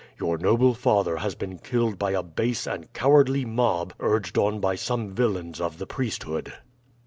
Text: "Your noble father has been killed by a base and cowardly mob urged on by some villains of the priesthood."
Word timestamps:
"Your 0.19 0.39
noble 0.39 0.73
father 0.73 1.17
has 1.17 1.35
been 1.35 1.59
killed 1.59 1.99
by 1.99 2.13
a 2.13 2.23
base 2.23 2.65
and 2.65 2.91
cowardly 2.91 3.45
mob 3.45 3.93
urged 3.99 4.35
on 4.35 4.59
by 4.59 4.73
some 4.73 5.11
villains 5.13 5.61
of 5.61 5.77
the 5.77 5.85
priesthood." 5.85 6.51